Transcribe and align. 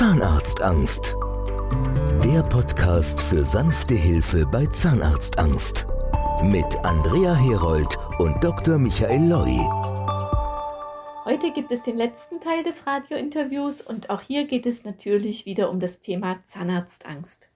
Zahnarztangst. 0.00 1.14
Der 2.24 2.40
Podcast 2.40 3.20
für 3.20 3.44
sanfte 3.44 3.94
Hilfe 3.94 4.46
bei 4.46 4.64
Zahnarztangst. 4.64 5.86
Mit 6.42 6.74
Andrea 6.84 7.34
Herold 7.34 7.98
und 8.18 8.42
Dr. 8.42 8.78
Michael 8.78 9.28
Loi. 9.28 9.58
Heute 11.26 11.52
gibt 11.52 11.70
es 11.70 11.82
den 11.82 11.98
letzten 11.98 12.40
Teil 12.40 12.62
des 12.62 12.86
Radiointerviews 12.86 13.82
und 13.82 14.08
auch 14.08 14.22
hier 14.22 14.46
geht 14.46 14.64
es 14.64 14.84
natürlich 14.84 15.44
wieder 15.44 15.68
um 15.68 15.80
das 15.80 16.00
Thema 16.00 16.42
Zahnarztangst. 16.46 17.50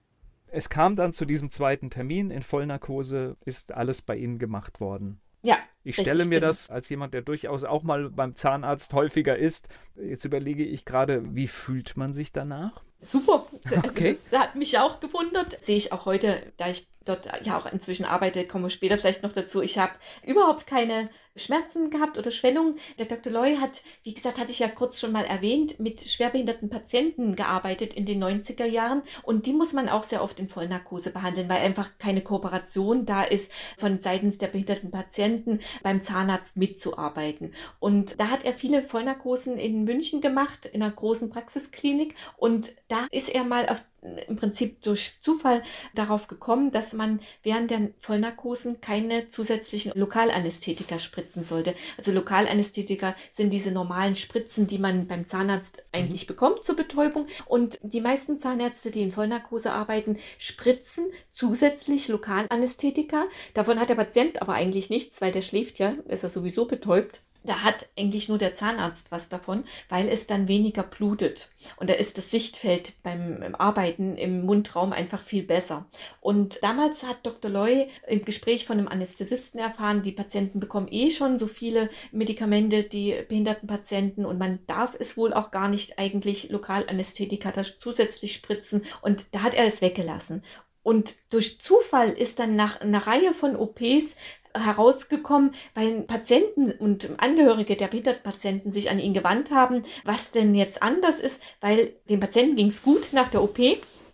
Es 0.45 0.69
kam 0.69 0.95
dann 0.95 1.13
zu 1.13 1.25
diesem 1.25 1.49
zweiten 1.49 1.89
Termin. 1.89 2.29
In 2.29 2.43
Vollnarkose 2.43 3.37
ist 3.43 3.71
alles 3.71 4.03
bei 4.03 4.17
Ihnen 4.17 4.37
gemacht 4.37 4.79
worden. 4.79 5.19
Ja. 5.45 5.59
Ich 5.83 5.95
stelle 5.95 6.25
mir 6.25 6.39
das 6.39 6.71
als 6.71 6.89
jemand, 6.89 7.13
der 7.13 7.21
durchaus 7.21 7.63
auch 7.63 7.83
mal 7.83 8.09
beim 8.09 8.35
Zahnarzt 8.35 8.91
häufiger 8.93 9.37
ist. 9.37 9.69
Jetzt 9.95 10.25
überlege 10.25 10.65
ich 10.65 10.85
gerade, 10.85 11.35
wie 11.35 11.47
fühlt 11.47 11.95
man 11.95 12.11
sich 12.13 12.31
danach? 12.31 12.83
Super. 13.05 13.47
Okay. 13.85 14.09
Also 14.09 14.19
das 14.31 14.39
hat 14.41 14.55
mich 14.55 14.77
auch 14.77 14.99
gewundert. 14.99 15.57
Sehe 15.63 15.77
ich 15.77 15.91
auch 15.91 16.05
heute, 16.05 16.53
da 16.57 16.69
ich 16.69 16.87
dort 17.05 17.29
ja 17.43 17.57
auch 17.57 17.71
inzwischen 17.71 18.05
arbeite, 18.05 18.45
kommen 18.45 18.65
wir 18.65 18.69
später 18.69 18.97
vielleicht 18.97 19.23
noch 19.23 19.31
dazu. 19.31 19.61
Ich 19.61 19.77
habe 19.77 19.93
überhaupt 20.23 20.67
keine 20.67 21.09
Schmerzen 21.37 21.89
gehabt 21.89 22.17
oder 22.17 22.31
Schwellungen. 22.31 22.79
Der 22.97 23.07
Dr. 23.07 23.31
Loy 23.31 23.57
hat, 23.57 23.81
wie 24.03 24.13
gesagt, 24.13 24.39
hatte 24.39 24.51
ich 24.51 24.59
ja 24.59 24.69
kurz 24.69 24.99
schon 24.99 25.11
mal 25.11 25.25
erwähnt, 25.25 25.79
mit 25.79 26.01
schwerbehinderten 26.01 26.69
Patienten 26.69 27.35
gearbeitet 27.35 27.93
in 27.93 28.05
den 28.05 28.23
90er 28.23 28.65
Jahren. 28.65 29.03
Und 29.23 29.45
die 29.45 29.53
muss 29.53 29.73
man 29.73 29.89
auch 29.89 30.03
sehr 30.03 30.23
oft 30.23 30.39
in 30.39 30.47
Vollnarkose 30.47 31.11
behandeln, 31.11 31.49
weil 31.49 31.59
einfach 31.59 31.89
keine 31.99 32.21
Kooperation 32.21 33.05
da 33.05 33.23
ist 33.23 33.51
von 33.77 33.99
seitens 33.99 34.37
der 34.37 34.47
behinderten 34.47 34.91
Patienten 34.91 35.59
beim 35.83 36.03
Zahnarzt 36.03 36.55
mitzuarbeiten. 36.55 37.53
Und 37.79 38.19
da 38.19 38.29
hat 38.29 38.45
er 38.45 38.53
viele 38.53 38.81
Vollnarkosen 38.81 39.57
in 39.57 39.83
München 39.83 40.21
gemacht, 40.21 40.65
in 40.65 40.81
einer 40.81 40.93
großen 40.93 41.29
Praxisklinik. 41.29 42.15
Und 42.37 42.71
da 42.87 42.94
ist 43.11 43.29
er 43.29 43.43
mal 43.43 43.67
auf 43.69 43.83
im 44.27 44.35
Prinzip 44.35 44.81
durch 44.81 45.13
Zufall 45.19 45.63
darauf 45.93 46.27
gekommen, 46.27 46.71
dass 46.71 46.93
man 46.93 47.19
während 47.43 47.71
der 47.71 47.89
Vollnarkosen 47.99 48.81
keine 48.81 49.29
zusätzlichen 49.29 49.91
Lokalanästhetika 49.95 50.99
spritzen 50.99 51.43
sollte. 51.43 51.75
Also 51.97 52.11
Lokalanästhetika 52.11 53.15
sind 53.31 53.51
diese 53.51 53.71
normalen 53.71 54.15
Spritzen, 54.15 54.67
die 54.67 54.79
man 54.79 55.07
beim 55.07 55.27
Zahnarzt 55.27 55.83
eigentlich 55.91 56.23
mhm. 56.23 56.27
bekommt 56.27 56.63
zur 56.63 56.75
Betäubung. 56.75 57.27
Und 57.45 57.79
die 57.81 58.01
meisten 58.01 58.39
Zahnärzte, 58.39 58.91
die 58.91 59.01
in 59.01 59.11
Vollnarkose 59.11 59.71
arbeiten, 59.71 60.17
spritzen 60.37 61.05
zusätzlich 61.31 62.07
Lokalanästhetika. 62.07 63.25
Davon 63.53 63.79
hat 63.79 63.89
der 63.89 63.95
Patient 63.95 64.41
aber 64.41 64.53
eigentlich 64.53 64.89
nichts, 64.89 65.21
weil 65.21 65.31
der 65.31 65.41
schläft 65.41 65.79
ja, 65.79 65.95
ist 66.07 66.23
er 66.23 66.29
sowieso 66.29 66.65
betäubt 66.65 67.21
da 67.45 67.63
hat 67.63 67.89
eigentlich 67.97 68.29
nur 68.29 68.37
der 68.37 68.55
Zahnarzt 68.55 69.11
was 69.11 69.29
davon, 69.29 69.63
weil 69.89 70.09
es 70.09 70.27
dann 70.27 70.47
weniger 70.47 70.83
blutet. 70.83 71.49
Und 71.77 71.89
da 71.89 71.93
ist 71.93 72.17
das 72.17 72.31
Sichtfeld 72.31 72.93
beim 73.03 73.55
Arbeiten 73.57 74.15
im 74.15 74.45
Mundraum 74.45 74.93
einfach 74.93 75.21
viel 75.21 75.43
besser. 75.43 75.85
Und 76.21 76.61
damals 76.61 77.03
hat 77.03 77.25
Dr. 77.25 77.49
Loy 77.51 77.89
im 78.07 78.25
Gespräch 78.25 78.65
von 78.65 78.77
einem 78.77 78.87
Anästhesisten 78.87 79.59
erfahren, 79.59 80.03
die 80.03 80.11
Patienten 80.11 80.59
bekommen 80.59 80.87
eh 80.89 81.11
schon 81.11 81.39
so 81.39 81.47
viele 81.47 81.89
Medikamente, 82.11 82.83
die 82.83 83.15
behinderten 83.27 83.67
Patienten, 83.67 84.25
und 84.25 84.37
man 84.37 84.59
darf 84.67 84.95
es 84.99 85.17
wohl 85.17 85.33
auch 85.33 85.51
gar 85.51 85.67
nicht 85.67 85.99
eigentlich 85.99 86.49
Lokalanästhetika 86.49 87.53
zusätzlich 87.79 88.33
spritzen. 88.33 88.85
Und 89.01 89.25
da 89.31 89.43
hat 89.43 89.53
er 89.53 89.65
es 89.65 89.81
weggelassen. 89.81 90.43
Und 90.83 91.15
durch 91.31 91.59
Zufall 91.59 92.11
ist 92.11 92.37
dann 92.37 92.55
nach 92.55 92.79
einer 92.79 93.07
Reihe 93.07 93.33
von 93.33 93.55
OPs 93.55 94.15
herausgekommen, 94.55 95.53
weil 95.73 96.01
Patienten 96.03 96.71
und 96.71 97.09
Angehörige 97.17 97.75
der 97.75 97.87
Behindertenpatienten 97.87 98.71
sich 98.71 98.89
an 98.89 98.99
ihn 98.99 99.13
gewandt 99.13 99.51
haben, 99.51 99.83
was 100.03 100.31
denn 100.31 100.55
jetzt 100.55 100.81
anders 100.81 101.19
ist, 101.19 101.41
weil 101.61 101.93
dem 102.09 102.19
Patienten 102.19 102.55
ging 102.55 102.67
es 102.67 102.83
gut 102.83 103.09
nach 103.11 103.29
der 103.29 103.43
OP 103.43 103.59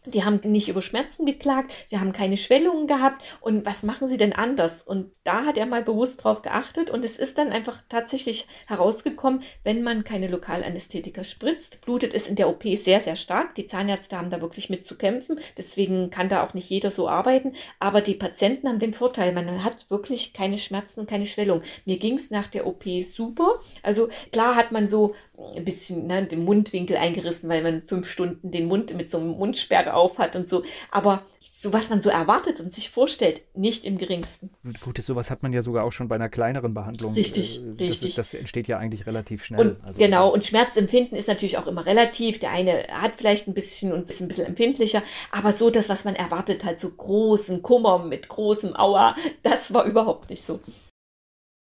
die 0.05 0.23
haben 0.23 0.39
nicht 0.43 0.67
über 0.67 0.81
Schmerzen 0.81 1.25
geklagt, 1.25 1.71
sie 1.87 1.99
haben 1.99 2.13
keine 2.13 2.37
Schwellungen 2.37 2.87
gehabt. 2.87 3.23
Und 3.39 3.65
was 3.65 3.83
machen 3.83 4.07
sie 4.07 4.17
denn 4.17 4.33
anders? 4.33 4.81
Und 4.81 5.11
da 5.23 5.45
hat 5.45 5.57
er 5.57 5.65
mal 5.67 5.83
bewusst 5.83 6.23
drauf 6.23 6.41
geachtet 6.41 6.89
und 6.89 7.05
es 7.05 7.17
ist 7.19 7.37
dann 7.37 7.51
einfach 7.51 7.81
tatsächlich 7.89 8.47
herausgekommen, 8.67 9.43
wenn 9.63 9.83
man 9.83 10.03
keine 10.03 10.27
Lokalanästhetika 10.27 11.23
spritzt, 11.23 11.81
blutet 11.81 12.13
es 12.13 12.27
in 12.27 12.35
der 12.35 12.49
OP 12.49 12.63
sehr, 12.63 13.01
sehr 13.01 13.15
stark. 13.15 13.55
Die 13.55 13.67
Zahnärzte 13.67 14.17
haben 14.17 14.29
da 14.29 14.41
wirklich 14.41 14.69
mit 14.69 14.85
zu 14.85 14.97
kämpfen. 14.97 15.39
Deswegen 15.57 16.09
kann 16.09 16.29
da 16.29 16.43
auch 16.43 16.53
nicht 16.53 16.69
jeder 16.69 16.89
so 16.89 17.07
arbeiten. 17.07 17.53
Aber 17.79 18.01
die 18.01 18.15
Patienten 18.15 18.67
haben 18.67 18.79
den 18.79 18.93
Vorteil, 18.93 19.33
man 19.33 19.63
hat 19.63 19.89
wirklich 19.89 20.33
keine 20.33 20.57
Schmerzen 20.57 21.01
keine 21.11 21.25
Schwellung. 21.25 21.61
Mir 21.85 21.97
ging 21.97 22.15
es 22.15 22.31
nach 22.31 22.47
der 22.47 22.65
OP 22.65 22.85
super. 23.03 23.59
Also 23.83 24.09
klar 24.31 24.55
hat 24.55 24.71
man 24.71 24.87
so 24.87 25.13
ein 25.55 25.65
bisschen 25.65 26.07
ne, 26.07 26.25
den 26.25 26.43
Mundwinkel 26.43 26.97
eingerissen, 26.97 27.49
weil 27.49 27.63
man 27.63 27.83
fünf 27.83 28.09
Stunden 28.09 28.51
den 28.51 28.67
Mund 28.67 28.95
mit 28.95 29.11
so 29.11 29.17
einem 29.17 29.29
Mundsperre 29.29 29.93
auf 29.93 30.17
hat 30.17 30.35
und 30.35 30.47
so. 30.47 30.63
Aber 30.91 31.23
so 31.53 31.73
was 31.73 31.89
man 31.89 32.01
so 32.01 32.09
erwartet 32.09 32.59
und 32.59 32.73
sich 32.73 32.89
vorstellt, 32.89 33.41
nicht 33.55 33.85
im 33.85 33.97
geringsten. 33.97 34.49
Gut, 34.79 34.97
sowas 34.99 35.29
hat 35.29 35.43
man 35.43 35.53
ja 35.53 35.61
sogar 35.61 35.83
auch 35.83 35.91
schon 35.91 36.07
bei 36.07 36.15
einer 36.15 36.29
kleineren 36.29 36.73
Behandlung. 36.73 37.13
Richtig, 37.13 37.57
äh, 37.59 37.73
das 37.77 37.79
richtig. 37.79 38.09
Ist, 38.09 38.17
das 38.17 38.33
entsteht 38.33 38.67
ja 38.67 38.77
eigentlich 38.77 39.05
relativ 39.05 39.43
schnell. 39.43 39.59
Und, 39.59 39.83
also, 39.83 39.99
genau, 39.99 40.33
und 40.33 40.45
Schmerzempfinden 40.45 41.17
ist 41.17 41.27
natürlich 41.27 41.57
auch 41.57 41.67
immer 41.67 41.85
relativ. 41.85 42.39
Der 42.39 42.51
eine 42.51 42.87
hat 42.91 43.13
vielleicht 43.17 43.47
ein 43.47 43.53
bisschen 43.53 43.91
und 43.91 44.09
ist 44.09 44.21
ein 44.21 44.27
bisschen 44.27 44.47
empfindlicher, 44.47 45.03
aber 45.31 45.51
so 45.51 45.69
das, 45.69 45.89
was 45.89 46.05
man 46.05 46.15
erwartet, 46.15 46.63
halt 46.63 46.79
so 46.79 46.89
großen 46.89 47.61
Kummer 47.61 47.99
mit 47.99 48.27
großem 48.27 48.75
Aua, 48.75 49.15
das 49.43 49.73
war 49.73 49.85
überhaupt 49.85 50.29
nicht 50.29 50.43
so. 50.43 50.59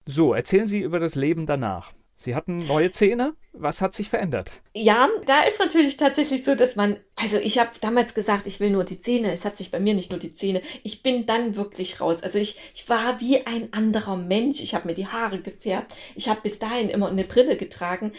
So, 0.06 0.34
erzählen 0.34 0.68
Sie 0.68 0.80
über 0.80 1.00
das 1.00 1.16
Leben 1.16 1.46
danach. 1.46 1.94
Sie 2.20 2.34
hatten 2.34 2.58
neue 2.58 2.90
Zähne. 2.90 3.36
Was 3.60 3.82
hat 3.82 3.94
sich 3.96 4.10
verändert? 4.10 4.52
Ja, 4.74 5.08
da 5.26 5.42
ist 5.42 5.60
natürlich 5.60 5.98
tatsächlich 5.98 6.44
so, 6.44 6.54
dass 6.54 6.76
man, 6.76 6.98
also 7.16 7.38
ich 7.38 7.58
habe 7.58 7.72
damals 7.82 8.14
gesagt, 8.14 8.46
ich 8.46 8.60
will 8.60 8.70
nur 8.70 8.84
die 8.84 9.00
Zähne. 9.00 9.34
Es 9.34 9.46
hat 9.46 9.58
sich 9.58 9.72
bei 9.72 9.80
mir 9.80 9.96
nicht 9.96 10.12
nur 10.12 10.20
die 10.20 10.34
Zähne. 10.34 10.62
Ich 10.84 11.02
bin 11.02 11.26
dann 11.26 11.56
wirklich 11.56 12.00
raus. 12.00 12.22
Also 12.22 12.38
ich, 12.38 12.60
ich 12.76 12.88
war 12.88 13.20
wie 13.20 13.48
ein 13.48 13.74
anderer 13.74 14.16
Mensch. 14.16 14.62
Ich 14.62 14.76
habe 14.76 14.88
mir 14.88 14.94
die 14.94 15.08
Haare 15.08 15.40
gefärbt. 15.40 15.96
Ich 16.16 16.30
habe 16.30 16.42
bis 16.42 16.60
dahin 16.60 16.90
immer 16.90 17.10
eine 17.10 17.24
Brille 17.24 17.56
getragen, 17.56 18.12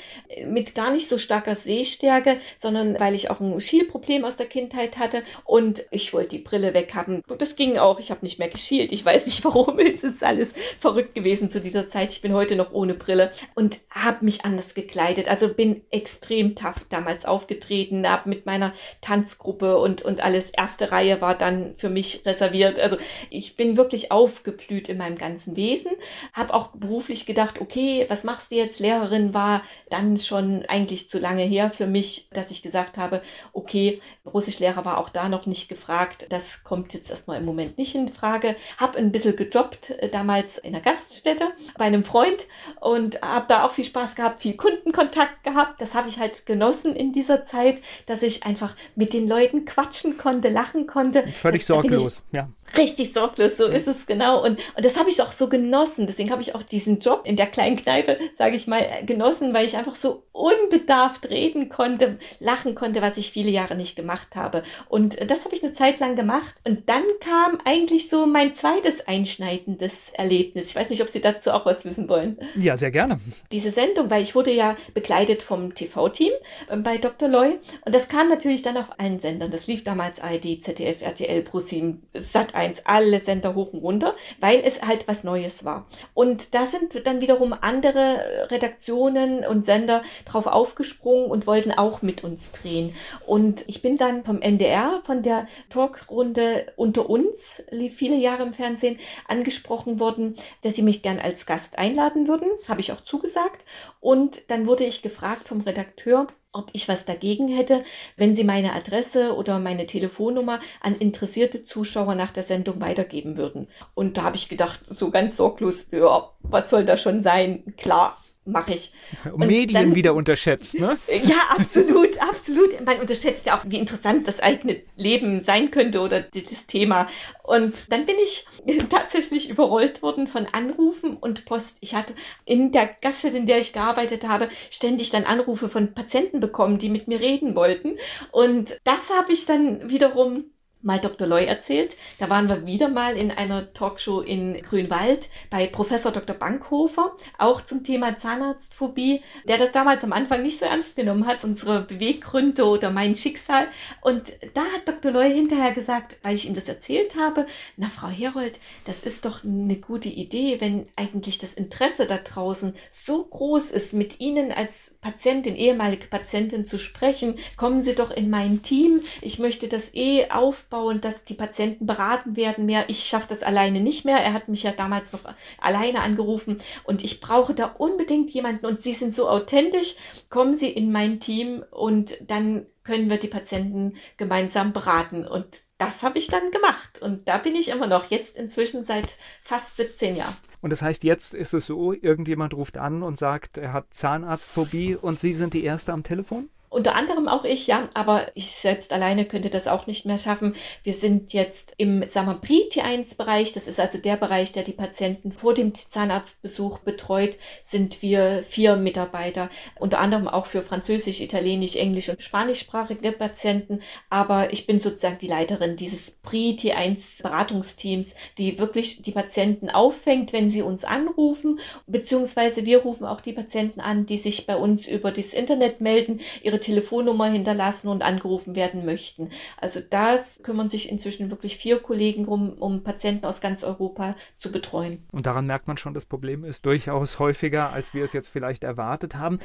mit 0.44 0.74
gar 0.74 0.92
nicht 0.92 1.08
so 1.08 1.18
starker 1.18 1.54
Sehstärke, 1.54 2.40
sondern 2.58 2.98
weil 2.98 3.14
ich 3.14 3.30
auch 3.30 3.40
ein 3.40 3.60
Schielproblem 3.60 4.24
aus 4.24 4.34
der 4.34 4.46
Kindheit 4.46 4.98
hatte 4.98 5.22
und 5.44 5.84
ich 5.92 6.12
wollte 6.12 6.30
die 6.30 6.42
Brille 6.42 6.74
weghaben. 6.74 7.22
Das 7.38 7.54
ging 7.54 7.78
auch. 7.78 8.00
Ich 8.00 8.10
habe 8.10 8.24
nicht 8.24 8.40
mehr 8.40 8.48
geschielt. 8.48 8.90
Ich 8.90 9.04
weiß 9.04 9.26
nicht 9.26 9.44
warum. 9.44 9.78
Es 9.78 10.02
ist 10.02 10.24
alles 10.24 10.48
verrückt 10.80 11.14
gewesen 11.14 11.48
zu 11.50 11.60
dieser 11.60 11.88
Zeit. 11.88 12.10
Ich 12.10 12.22
bin 12.22 12.32
heute 12.32 12.56
noch 12.56 12.72
ohne 12.72 12.94
Brille 12.94 13.30
und 13.54 13.78
habe 13.90 14.24
mich 14.24 14.44
anders 14.44 14.74
gekleidet 14.74 15.28
also 15.28 15.52
bin 15.52 15.82
extrem 15.90 16.56
tough 16.56 16.86
damals 16.90 17.24
aufgetreten, 17.24 18.08
habe 18.08 18.28
mit 18.28 18.46
meiner 18.46 18.72
Tanzgruppe 19.00 19.78
und, 19.78 20.02
und 20.02 20.20
alles. 20.20 20.50
Erste 20.50 20.90
Reihe 20.90 21.20
war 21.20 21.36
dann 21.36 21.74
für 21.76 21.88
mich 21.88 22.22
reserviert. 22.24 22.80
Also 22.80 22.96
ich 23.30 23.56
bin 23.56 23.76
wirklich 23.76 24.10
aufgeblüht 24.10 24.88
in 24.88 24.98
meinem 24.98 25.18
ganzen 25.18 25.56
Wesen. 25.56 25.92
Habe 26.32 26.54
auch 26.54 26.68
beruflich 26.68 27.26
gedacht, 27.26 27.60
okay, 27.60 28.06
was 28.08 28.24
machst 28.24 28.50
du 28.50 28.56
jetzt? 28.56 28.80
Lehrerin 28.80 29.34
war 29.34 29.62
dann 29.90 30.18
schon 30.18 30.64
eigentlich 30.68 31.08
zu 31.08 31.18
lange 31.18 31.42
her 31.42 31.70
für 31.70 31.86
mich, 31.86 32.28
dass 32.32 32.50
ich 32.50 32.62
gesagt 32.62 32.98
habe, 32.98 33.22
okay, 33.52 34.00
Russischlehrer 34.26 34.84
war 34.84 34.98
auch 34.98 35.10
da 35.10 35.28
noch 35.28 35.46
nicht 35.46 35.68
gefragt. 35.68 36.26
Das 36.30 36.64
kommt 36.64 36.94
jetzt 36.94 37.10
erstmal 37.10 37.38
im 37.38 37.44
Moment 37.44 37.78
nicht 37.78 37.94
in 37.94 38.08
Frage. 38.08 38.56
Habe 38.78 38.98
ein 38.98 39.12
bisschen 39.12 39.36
gejobbt 39.36 39.90
äh, 39.90 40.08
damals 40.08 40.58
in 40.58 40.74
einer 40.74 40.84
Gaststätte 40.84 41.48
bei 41.76 41.84
einem 41.84 42.04
Freund 42.04 42.46
und 42.80 43.20
habe 43.22 43.46
da 43.48 43.64
auch 43.66 43.72
viel 43.78 43.84
Spaß 43.84 44.16
gehabt, 44.16 44.42
viel 44.42 44.56
Kundenkontakt 44.56 44.98
Kontakt 44.98 45.44
gehabt. 45.44 45.80
Das 45.80 45.94
habe 45.94 46.08
ich 46.08 46.18
halt 46.18 46.44
genossen 46.46 46.96
in 46.96 47.12
dieser 47.12 47.44
Zeit, 47.44 47.78
dass 48.06 48.22
ich 48.22 48.44
einfach 48.44 48.74
mit 48.94 49.12
den 49.12 49.28
Leuten 49.28 49.64
quatschen 49.64 50.18
konnte, 50.18 50.48
lachen 50.48 50.86
konnte. 50.86 51.26
Völlig 51.28 51.62
das, 51.62 51.68
sorglos, 51.68 52.22
ja. 52.32 52.48
Richtig 52.76 53.12
sorglos, 53.12 53.56
so 53.56 53.66
ja. 53.68 53.74
ist 53.74 53.88
es 53.88 54.06
genau. 54.06 54.42
Und, 54.44 54.58
und 54.76 54.84
das 54.84 54.98
habe 54.98 55.08
ich 55.08 55.22
auch 55.22 55.32
so 55.32 55.48
genossen. 55.48 56.06
Deswegen 56.06 56.30
habe 56.30 56.42
ich 56.42 56.54
auch 56.54 56.62
diesen 56.62 56.98
Job 56.98 57.22
in 57.24 57.36
der 57.36 57.46
kleinen 57.46 57.76
Kneipe, 57.76 58.18
sage 58.36 58.56
ich 58.56 58.66
mal, 58.66 58.84
genossen, 59.06 59.54
weil 59.54 59.66
ich 59.66 59.76
einfach 59.76 59.94
so 59.94 60.24
unbedarft 60.38 61.28
reden 61.30 61.68
konnte, 61.68 62.18
lachen 62.38 62.74
konnte, 62.74 63.02
was 63.02 63.16
ich 63.16 63.32
viele 63.32 63.50
Jahre 63.50 63.74
nicht 63.74 63.96
gemacht 63.96 64.36
habe. 64.36 64.62
Und 64.88 65.18
das 65.30 65.44
habe 65.44 65.54
ich 65.54 65.64
eine 65.64 65.72
Zeit 65.72 65.98
lang 65.98 66.16
gemacht. 66.16 66.54
Und 66.64 66.88
dann 66.88 67.02
kam 67.20 67.58
eigentlich 67.64 68.08
so 68.08 68.26
mein 68.26 68.54
zweites 68.54 69.06
einschneidendes 69.06 70.10
Erlebnis. 70.10 70.66
Ich 70.66 70.76
weiß 70.76 70.90
nicht, 70.90 71.02
ob 71.02 71.08
Sie 71.08 71.20
dazu 71.20 71.50
auch 71.50 71.66
was 71.66 71.84
wissen 71.84 72.08
wollen. 72.08 72.38
Ja, 72.54 72.76
sehr 72.76 72.90
gerne. 72.90 73.18
Diese 73.50 73.70
Sendung, 73.70 74.10
weil 74.10 74.22
ich 74.22 74.34
wurde 74.34 74.52
ja 74.52 74.76
begleitet 74.94 75.42
vom 75.42 75.74
TV-Team 75.74 76.32
äh, 76.68 76.76
bei 76.76 76.98
Dr. 76.98 77.28
Loy. 77.28 77.58
Und 77.84 77.94
das 77.94 78.08
kam 78.08 78.28
natürlich 78.28 78.62
dann 78.62 78.76
auf 78.76 78.86
allen 78.98 79.20
Sendern. 79.20 79.50
Das 79.50 79.66
lief 79.66 79.82
damals 79.82 80.20
ARD, 80.20 80.62
ZDF, 80.62 81.02
RTL, 81.02 81.42
ProSieben, 81.42 82.02
Sat1, 82.14 82.82
alle 82.84 83.20
Sender 83.20 83.54
hoch 83.54 83.72
und 83.72 83.80
runter, 83.80 84.14
weil 84.40 84.62
es 84.64 84.82
halt 84.82 85.08
was 85.08 85.24
Neues 85.24 85.64
war. 85.64 85.86
Und 86.14 86.54
da 86.54 86.66
sind 86.66 87.06
dann 87.06 87.20
wiederum 87.20 87.52
andere 87.52 88.48
Redaktionen 88.50 89.44
und 89.44 89.64
Sender 89.64 90.02
drauf 90.30 90.46
aufgesprungen 90.46 91.30
und 91.30 91.46
wollten 91.46 91.72
auch 91.72 92.02
mit 92.02 92.24
uns 92.24 92.52
drehen. 92.52 92.94
Und 93.26 93.64
ich 93.66 93.82
bin 93.82 93.96
dann 93.96 94.24
vom 94.24 94.36
MDR, 94.36 95.00
von 95.04 95.22
der 95.22 95.48
Talkrunde 95.70 96.72
unter 96.76 97.08
uns, 97.08 97.62
lief 97.70 97.96
viele 97.96 98.16
Jahre 98.16 98.42
im 98.42 98.52
Fernsehen, 98.52 98.98
angesprochen 99.26 100.00
worden, 100.00 100.36
dass 100.62 100.76
sie 100.76 100.82
mich 100.82 101.02
gern 101.02 101.18
als 101.18 101.46
Gast 101.46 101.78
einladen 101.78 102.28
würden. 102.28 102.48
Habe 102.68 102.80
ich 102.80 102.92
auch 102.92 103.00
zugesagt. 103.00 103.38
gesagt. 103.38 103.64
Und 104.00 104.50
dann 104.50 104.66
wurde 104.66 104.84
ich 104.84 105.02
gefragt 105.02 105.48
vom 105.48 105.60
Redakteur, 105.60 106.28
ob 106.52 106.70
ich 106.72 106.88
was 106.88 107.04
dagegen 107.04 107.48
hätte, 107.48 107.84
wenn 108.16 108.34
sie 108.34 108.42
meine 108.42 108.72
Adresse 108.72 109.34
oder 109.36 109.58
meine 109.58 109.86
Telefonnummer 109.86 110.60
an 110.80 110.96
interessierte 110.96 111.62
Zuschauer 111.62 112.14
nach 112.14 112.30
der 112.30 112.42
Sendung 112.42 112.80
weitergeben 112.80 113.36
würden. 113.36 113.68
Und 113.94 114.16
da 114.16 114.22
habe 114.24 114.36
ich 114.36 114.48
gedacht, 114.48 114.80
so 114.84 115.10
ganz 115.10 115.36
sorglos, 115.36 115.88
ja, 115.92 116.30
was 116.40 116.70
soll 116.70 116.84
da 116.84 116.96
schon 116.96 117.22
sein? 117.22 117.74
Klar, 117.76 118.16
mache 118.48 118.74
ich. 118.74 118.92
Und 119.32 119.46
Medien 119.46 119.88
dann, 119.88 119.94
wieder 119.94 120.14
unterschätzt, 120.14 120.78
ne? 120.78 120.98
Ja, 121.08 121.36
absolut, 121.50 122.20
absolut. 122.20 122.84
Man 122.84 123.00
unterschätzt 123.00 123.46
ja 123.46 123.58
auch, 123.58 123.64
wie 123.66 123.78
interessant 123.78 124.26
das 124.26 124.40
eigene 124.40 124.82
Leben 124.96 125.42
sein 125.42 125.70
könnte 125.70 126.00
oder 126.00 126.22
das 126.22 126.66
Thema. 126.66 127.08
Und 127.42 127.90
dann 127.90 128.06
bin 128.06 128.16
ich 128.22 128.46
tatsächlich 128.88 129.48
überrollt 129.50 130.02
worden 130.02 130.26
von 130.26 130.46
Anrufen 130.46 131.16
und 131.16 131.44
Post. 131.44 131.78
Ich 131.80 131.94
hatte 131.94 132.14
in 132.44 132.72
der 132.72 132.86
Gaststätte, 132.86 133.38
in 133.38 133.46
der 133.46 133.58
ich 133.58 133.72
gearbeitet 133.72 134.26
habe, 134.26 134.48
ständig 134.70 135.10
dann 135.10 135.24
Anrufe 135.24 135.68
von 135.68 135.92
Patienten 135.94 136.40
bekommen, 136.40 136.78
die 136.78 136.88
mit 136.88 137.08
mir 137.08 137.20
reden 137.20 137.54
wollten. 137.54 137.96
Und 138.32 138.78
das 138.84 139.10
habe 139.10 139.32
ich 139.32 139.46
dann 139.46 139.88
wiederum 139.90 140.44
mal 140.82 141.00
Dr. 141.00 141.26
Loy 141.26 141.44
erzählt. 141.44 141.96
Da 142.18 142.30
waren 142.30 142.48
wir 142.48 142.66
wieder 142.66 142.88
mal 142.88 143.16
in 143.16 143.30
einer 143.30 143.72
Talkshow 143.72 144.20
in 144.20 144.60
Grünwald 144.62 145.28
bei 145.50 145.66
Professor 145.66 146.12
Dr. 146.12 146.36
Bankhofer, 146.36 147.16
auch 147.38 147.60
zum 147.62 147.84
Thema 147.84 148.16
Zahnarztphobie, 148.16 149.22
der 149.44 149.58
das 149.58 149.72
damals 149.72 150.04
am 150.04 150.12
Anfang 150.12 150.42
nicht 150.42 150.58
so 150.58 150.66
ernst 150.66 150.96
genommen 150.96 151.26
hat, 151.26 151.44
unsere 151.44 151.82
Beweggründe 151.82 152.64
oder 152.64 152.90
mein 152.90 153.16
Schicksal. 153.16 153.68
Und 154.00 154.32
da 154.54 154.62
hat 154.62 154.86
Dr. 154.86 155.10
Loy 155.12 155.32
hinterher 155.32 155.72
gesagt, 155.72 156.16
weil 156.22 156.34
ich 156.34 156.46
ihm 156.46 156.54
das 156.54 156.68
erzählt 156.68 157.16
habe, 157.16 157.46
na 157.76 157.88
Frau 157.88 158.08
Herold, 158.08 158.58
das 158.84 159.00
ist 159.02 159.24
doch 159.24 159.44
eine 159.44 159.76
gute 159.76 160.08
Idee, 160.08 160.60
wenn 160.60 160.86
eigentlich 160.96 161.38
das 161.38 161.54
Interesse 161.54 162.06
da 162.06 162.18
draußen 162.18 162.74
so 162.90 163.24
groß 163.24 163.70
ist, 163.70 163.92
mit 163.92 164.20
Ihnen 164.20 164.52
als 164.52 164.94
Patientin, 165.00 165.56
ehemalige 165.56 166.06
Patientin 166.06 166.66
zu 166.66 166.78
sprechen. 166.78 167.38
Kommen 167.56 167.82
Sie 167.82 167.94
doch 167.94 168.10
in 168.10 168.30
mein 168.30 168.62
Team. 168.62 169.02
Ich 169.20 169.38
möchte 169.38 169.68
das 169.68 169.94
eh 169.94 170.26
aufbauen, 170.68 171.00
dass 171.00 171.24
die 171.24 171.34
Patienten 171.34 171.86
beraten 171.86 172.36
werden 172.36 172.66
mehr. 172.66 172.88
Ich 172.88 173.04
schaffe 173.04 173.28
das 173.30 173.42
alleine 173.42 173.80
nicht 173.80 174.04
mehr. 174.04 174.18
Er 174.18 174.32
hat 174.32 174.48
mich 174.48 174.62
ja 174.62 174.72
damals 174.72 175.12
noch 175.12 175.20
alleine 175.58 176.00
angerufen 176.00 176.60
und 176.84 177.02
ich 177.02 177.20
brauche 177.20 177.54
da 177.54 177.66
unbedingt 177.66 178.30
jemanden 178.30 178.66
und 178.66 178.80
Sie 178.80 178.92
sind 178.92 179.14
so 179.14 179.28
authentisch. 179.28 179.96
Kommen 180.28 180.54
Sie 180.54 180.68
in 180.68 180.92
mein 180.92 181.20
Team 181.20 181.64
und 181.70 182.18
dann 182.26 182.66
können 182.84 183.10
wir 183.10 183.18
die 183.18 183.28
Patienten 183.28 183.96
gemeinsam 184.16 184.72
beraten. 184.72 185.26
Und 185.26 185.62
das 185.78 186.02
habe 186.02 186.18
ich 186.18 186.26
dann 186.26 186.50
gemacht. 186.50 187.00
Und 187.00 187.28
da 187.28 187.38
bin 187.38 187.54
ich 187.54 187.68
immer 187.68 187.86
noch, 187.86 188.10
jetzt 188.10 188.36
inzwischen 188.36 188.84
seit 188.84 189.16
fast 189.42 189.76
17 189.76 190.16
Jahren. 190.16 190.34
Und 190.60 190.70
das 190.70 190.82
heißt, 190.82 191.04
jetzt 191.04 191.34
ist 191.34 191.52
es 191.52 191.66
so, 191.66 191.92
irgendjemand 191.92 192.54
ruft 192.54 192.78
an 192.78 193.02
und 193.02 193.16
sagt, 193.18 193.58
er 193.58 193.72
hat 193.72 193.92
Zahnarztphobie 193.92 194.96
und 194.96 195.20
Sie 195.20 195.34
sind 195.34 195.54
die 195.54 195.64
Erste 195.64 195.92
am 195.92 196.02
Telefon? 196.02 196.48
Unter 196.70 196.94
anderem 196.94 197.28
auch 197.28 197.44
ich, 197.44 197.66
ja, 197.66 197.88
aber 197.94 198.26
ich 198.34 198.50
selbst 198.50 198.92
alleine 198.92 199.24
könnte 199.24 199.48
das 199.48 199.68
auch 199.68 199.86
nicht 199.86 200.04
mehr 200.04 200.18
schaffen. 200.18 200.54
Wir 200.82 200.92
sind 200.92 201.32
jetzt 201.32 201.72
im 201.78 202.00
Pre-T1-Bereich, 202.00 203.52
das 203.52 203.66
ist 203.66 203.80
also 203.80 203.96
der 203.96 204.16
Bereich, 204.16 204.52
der 204.52 204.64
die 204.64 204.72
Patienten 204.72 205.32
vor 205.32 205.54
dem 205.54 205.74
Zahnarztbesuch 205.74 206.80
betreut, 206.80 207.38
sind 207.64 208.02
wir 208.02 208.44
vier 208.46 208.76
Mitarbeiter, 208.76 209.48
unter 209.78 209.98
anderem 209.98 210.28
auch 210.28 210.46
für 210.46 210.60
Französisch, 210.60 211.20
Italienisch, 211.20 211.76
Englisch 211.76 212.10
und 212.10 212.22
Spanischsprachige 212.22 213.12
Patienten. 213.12 213.80
Aber 214.10 214.52
ich 214.52 214.66
bin 214.66 214.78
sozusagen 214.78 215.18
die 215.18 215.28
Leiterin 215.28 215.76
dieses 215.76 216.10
Pre-T1-Beratungsteams, 216.10 218.14
die 218.36 218.58
wirklich 218.58 219.00
die 219.00 219.12
Patienten 219.12 219.70
auffängt, 219.70 220.34
wenn 220.34 220.50
sie 220.50 220.62
uns 220.62 220.84
anrufen, 220.84 221.60
beziehungsweise 221.86 222.66
wir 222.66 222.82
rufen 222.82 223.06
auch 223.06 223.22
die 223.22 223.32
Patienten 223.32 223.80
an, 223.80 224.04
die 224.04 224.18
sich 224.18 224.46
bei 224.46 224.56
uns 224.56 224.86
über 224.86 225.10
das 225.10 225.32
Internet 225.32 225.80
melden, 225.80 226.20
ihre 226.42 226.57
ihre 226.58 226.60
Telefonnummer 226.60 227.30
hinterlassen 227.30 227.88
und 227.88 228.02
angerufen 228.02 228.54
werden 228.54 228.84
möchten. 228.84 229.30
Also 229.56 229.80
das 229.80 230.40
kümmern 230.42 230.68
sich 230.68 230.90
inzwischen 230.90 231.30
wirklich 231.30 231.56
vier 231.56 231.80
Kollegen 231.80 232.26
um, 232.26 232.54
um 232.54 232.82
Patienten 232.82 233.26
aus 233.26 233.40
ganz 233.40 233.62
Europa 233.62 234.16
zu 234.36 234.50
betreuen. 234.50 235.06
Und 235.12 235.26
daran 235.26 235.46
merkt 235.46 235.68
man 235.68 235.76
schon, 235.76 235.94
das 235.94 236.06
Problem 236.06 236.44
ist 236.44 236.66
durchaus 236.66 237.18
häufiger, 237.18 237.72
als 237.72 237.94
wir 237.94 238.04
es 238.04 238.12
jetzt 238.12 238.28
vielleicht 238.28 238.64
erwartet 238.64 239.14
haben. 239.14 239.38